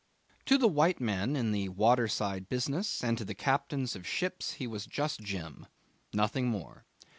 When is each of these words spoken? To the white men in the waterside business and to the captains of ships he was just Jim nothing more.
To 0.47 0.57
the 0.57 0.67
white 0.67 0.99
men 0.99 1.35
in 1.35 1.51
the 1.51 1.69
waterside 1.69 2.49
business 2.49 3.03
and 3.03 3.19
to 3.19 3.23
the 3.23 3.35
captains 3.35 3.95
of 3.95 4.07
ships 4.07 4.53
he 4.53 4.65
was 4.65 4.87
just 4.87 5.19
Jim 5.19 5.67
nothing 6.11 6.47
more. 6.47 6.85